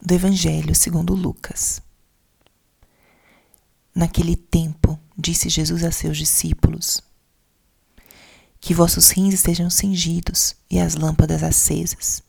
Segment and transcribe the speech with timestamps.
[0.00, 1.82] do Evangelho segundo Lucas.
[3.94, 7.02] Naquele tempo, disse Jesus a seus discípulos:
[8.60, 12.22] Que vossos rins estejam cingidos e as lâmpadas acesas.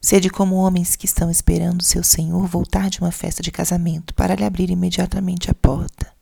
[0.00, 4.34] Sede como homens que estão esperando seu Senhor voltar de uma festa de casamento para
[4.34, 6.12] lhe abrir imediatamente a porta.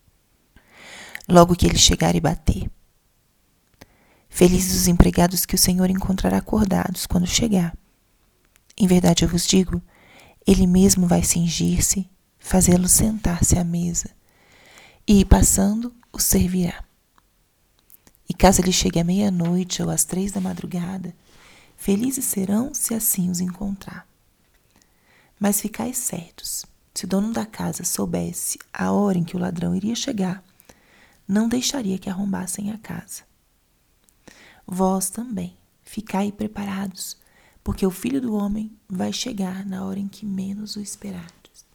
[1.27, 2.69] Logo que ele chegar e bater.
[4.29, 7.75] Felizes os empregados que o Senhor encontrará acordados quando chegar.
[8.77, 9.81] Em verdade eu vos digo,
[10.45, 14.09] ele mesmo vai cingir-se, fazê-los sentar-se à mesa,
[15.07, 16.83] e, passando, o servirá.
[18.27, 21.15] E caso ele chegue à meia-noite ou às três da madrugada,
[21.75, 24.07] felizes serão se assim os encontrar.
[25.39, 29.75] Mas ficais certos, se o dono da casa soubesse a hora em que o ladrão
[29.75, 30.43] iria chegar,
[31.27, 33.23] não deixaria que arrombassem a casa.
[34.65, 37.17] Vós também, ficai preparados,
[37.65, 41.65] porque o filho do homem vai chegar na hora em que menos o esperardes.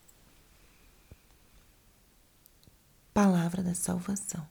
[3.12, 4.46] Palavra da salvação.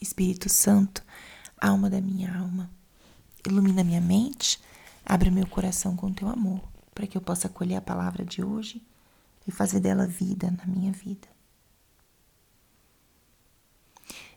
[0.00, 1.04] Espírito Santo,
[1.60, 2.70] alma da minha alma,
[3.46, 4.58] ilumina minha mente,
[5.04, 8.82] abre meu coração com teu amor, para que eu possa acolher a palavra de hoje
[9.46, 11.28] e fazer dela vida na minha vida.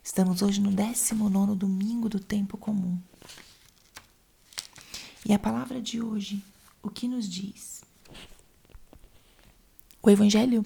[0.03, 2.99] Estamos hoje no 19 domingo do tempo comum.
[5.25, 6.43] E a palavra de hoje,
[6.81, 7.81] o que nos diz?
[10.01, 10.65] O Evangelho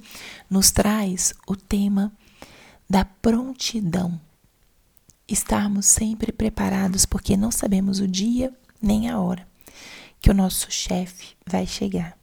[0.50, 2.12] nos traz o tema
[2.90, 4.20] da prontidão.
[5.28, 9.48] Estarmos sempre preparados porque não sabemos o dia nem a hora
[10.20, 12.18] que o nosso chefe vai chegar.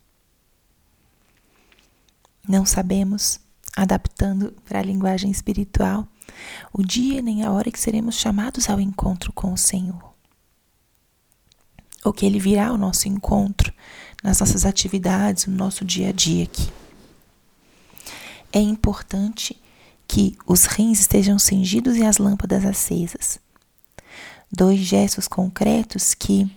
[2.48, 3.38] Não sabemos,
[3.76, 6.08] adaptando para a linguagem espiritual,
[6.72, 10.13] o dia nem a hora que seremos chamados ao encontro com o Senhor
[12.04, 13.72] ou que ele virá ao nosso encontro
[14.22, 16.72] nas nossas atividades, no nosso dia a dia aqui.
[18.50, 19.60] É importante
[20.08, 23.38] que os rins estejam cingidos e as lâmpadas acesas.
[24.50, 26.50] Dois gestos concretos que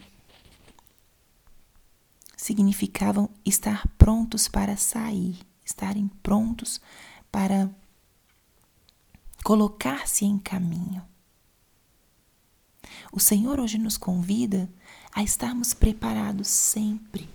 [2.37, 6.79] significavam estar prontos para sair, estarem prontos
[7.29, 7.69] para
[9.43, 11.03] colocar-se em caminho.
[13.11, 14.69] O Senhor hoje nos convida
[15.17, 17.27] a estarmos preparados sempre,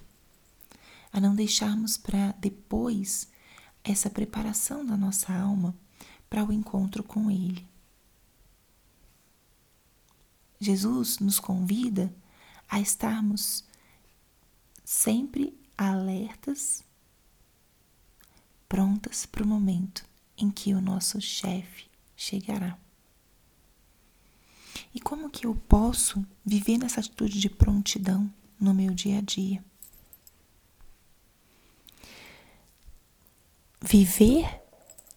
[1.12, 3.26] a não deixarmos para depois
[3.82, 5.74] essa preparação da nossa alma
[6.30, 7.66] para o encontro com Ele.
[10.60, 12.14] Jesus nos convida
[12.68, 13.64] a estarmos
[14.84, 16.84] sempre alertas,
[18.68, 20.04] prontas para o momento
[20.38, 22.78] em que o nosso chefe chegará.
[24.94, 28.30] E como que eu posso viver nessa atitude de prontidão
[28.60, 29.64] no meu dia a dia?
[33.80, 34.60] Viver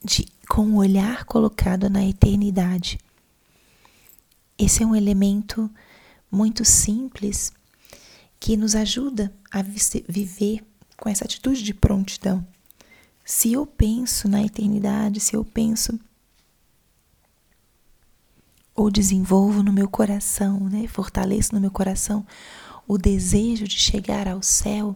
[0.03, 2.99] de, com o olhar colocado na eternidade.
[4.57, 5.69] Esse é um elemento
[6.31, 7.51] muito simples
[8.39, 10.63] que nos ajuda a viver
[10.97, 12.45] com essa atitude de prontidão.
[13.23, 15.99] Se eu penso na eternidade, se eu penso
[18.75, 22.25] ou desenvolvo no meu coração, né, fortaleço no meu coração
[22.87, 24.95] o desejo de chegar ao céu,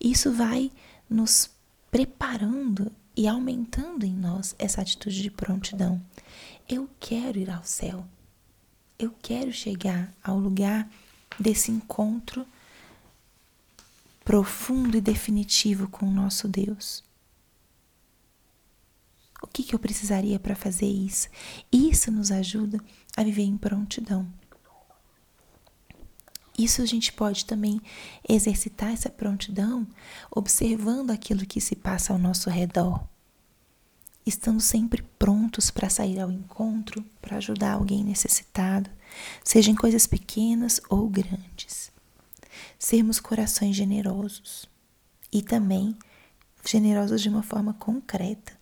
[0.00, 0.70] isso vai
[1.08, 1.50] nos
[1.90, 6.00] preparando e aumentando em nós essa atitude de prontidão.
[6.68, 8.06] Eu quero ir ao céu.
[8.98, 10.88] Eu quero chegar ao lugar
[11.38, 12.46] desse encontro
[14.24, 17.04] profundo e definitivo com o nosso Deus.
[19.56, 21.28] Que, que eu precisaria para fazer isso?
[21.72, 22.78] Isso nos ajuda
[23.16, 24.30] a viver em prontidão.
[26.58, 27.80] Isso a gente pode também
[28.28, 29.86] exercitar essa prontidão
[30.30, 33.02] observando aquilo que se passa ao nosso redor.
[34.26, 38.90] Estando sempre prontos para sair ao encontro, para ajudar alguém necessitado,
[39.42, 41.90] seja em coisas pequenas ou grandes.
[42.78, 44.68] Sermos corações generosos
[45.32, 45.96] e também
[46.62, 48.55] generosos de uma forma concreta,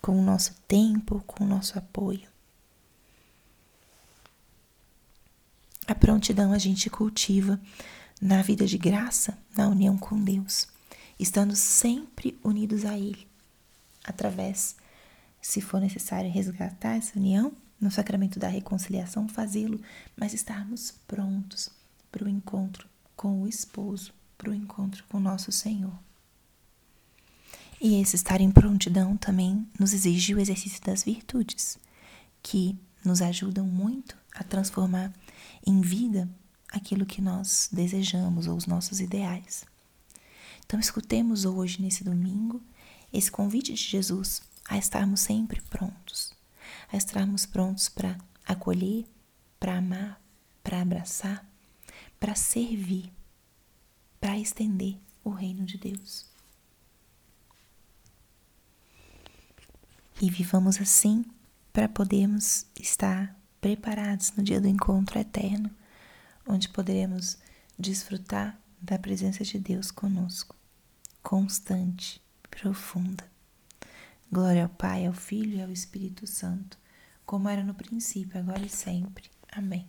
[0.00, 2.28] com o nosso tempo, com o nosso apoio.
[5.86, 7.60] A prontidão a gente cultiva
[8.20, 10.68] na vida de graça, na união com Deus,
[11.18, 13.26] estando sempre unidos a Ele,
[14.04, 14.76] através,
[15.40, 19.80] se for necessário resgatar essa união, no sacramento da reconciliação, fazê-lo,
[20.14, 21.70] mas estarmos prontos
[22.12, 22.86] para o encontro
[23.16, 25.98] com o esposo, para o encontro com nosso Senhor.
[27.80, 31.78] E esse estar em prontidão também nos exige o exercício das virtudes,
[32.42, 35.12] que nos ajudam muito a transformar
[35.66, 36.28] em vida
[36.70, 39.64] aquilo que nós desejamos ou os nossos ideais.
[40.64, 42.62] Então, escutemos hoje, nesse domingo,
[43.12, 46.32] esse convite de Jesus a estarmos sempre prontos,
[46.92, 48.16] a estarmos prontos para
[48.46, 49.06] acolher,
[49.58, 50.22] para amar,
[50.62, 51.44] para abraçar,
[52.20, 53.10] para servir,
[54.20, 56.29] para estender o reino de Deus.
[60.20, 61.24] E vivamos assim
[61.72, 65.70] para podermos estar preparados no dia do encontro eterno,
[66.46, 67.38] onde poderemos
[67.78, 70.54] desfrutar da presença de Deus conosco,
[71.22, 73.24] constante, profunda.
[74.30, 76.78] Glória ao Pai, ao Filho e ao Espírito Santo,
[77.24, 79.30] como era no princípio, agora e sempre.
[79.50, 79.88] Amém.